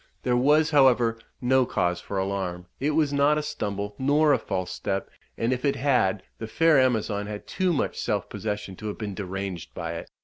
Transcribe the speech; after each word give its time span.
There 0.23 0.35
was, 0.35 0.71
however, 0.71 1.19
no 1.41 1.63
cause 1.63 2.01
for 2.01 2.17
alarm; 2.17 2.65
it 2.79 2.95
was 2.95 3.13
not 3.13 3.37
a 3.37 3.43
stumble, 3.43 3.93
nor 3.99 4.33
a 4.33 4.39
false 4.39 4.71
step; 4.71 5.11
and, 5.37 5.53
if 5.53 5.63
it 5.63 5.75
had, 5.75 6.23
the 6.39 6.47
fair 6.47 6.79
Amazon 6.79 7.27
had 7.27 7.45
too 7.45 7.71
much 7.71 7.99
self 7.99 8.27
possession 8.27 8.75
to 8.77 8.87
have 8.87 8.97
been 8.97 9.13
deranged 9.13 9.75
by 9.75 9.93
it. 9.93 10.09